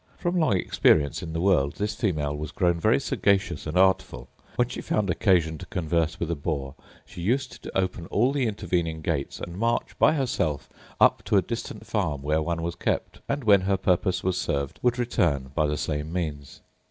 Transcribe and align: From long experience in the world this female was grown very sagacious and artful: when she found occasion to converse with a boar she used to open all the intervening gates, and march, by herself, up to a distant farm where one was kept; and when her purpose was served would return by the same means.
From 0.17 0.39
long 0.39 0.57
experience 0.57 1.21
in 1.21 1.31
the 1.33 1.39
world 1.41 1.75
this 1.75 1.93
female 1.93 2.35
was 2.35 2.49
grown 2.51 2.79
very 2.79 2.99
sagacious 2.99 3.67
and 3.67 3.77
artful: 3.77 4.29
when 4.55 4.67
she 4.67 4.81
found 4.81 5.11
occasion 5.11 5.59
to 5.59 5.65
converse 5.67 6.19
with 6.19 6.31
a 6.31 6.35
boar 6.35 6.73
she 7.05 7.21
used 7.21 7.61
to 7.61 7.77
open 7.77 8.07
all 8.07 8.31
the 8.31 8.47
intervening 8.47 9.03
gates, 9.03 9.39
and 9.39 9.59
march, 9.59 9.95
by 9.99 10.13
herself, 10.13 10.67
up 10.99 11.23
to 11.25 11.37
a 11.37 11.41
distant 11.43 11.85
farm 11.85 12.23
where 12.23 12.41
one 12.41 12.63
was 12.63 12.73
kept; 12.73 13.21
and 13.29 13.43
when 13.43 13.61
her 13.61 13.77
purpose 13.77 14.23
was 14.23 14.41
served 14.41 14.79
would 14.81 14.97
return 14.97 15.51
by 15.53 15.67
the 15.67 15.77
same 15.77 16.11
means. 16.11 16.61